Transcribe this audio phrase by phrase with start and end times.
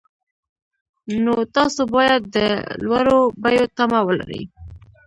[1.23, 2.37] نو تاسو باید د
[2.83, 4.43] لوړو بیو تمه ولرئ